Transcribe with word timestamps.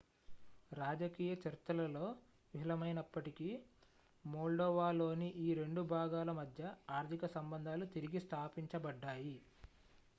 రాజకీయ 0.71 1.31
చర్చలలో 1.41 2.05
విఫలమైనప్పటికీ 2.53 3.49
మోల్డోవాలోని 4.25 5.29
ఈ 5.43 5.49
2 5.57 5.83
భాగాల 5.91 6.31
మధ్య 6.39 6.63
ఆర్థిక 6.91 7.25
సంబంధాలు 7.35 7.87
తిరిగి 7.95 8.21
స్థాపించబడ్డాయి 8.21 9.37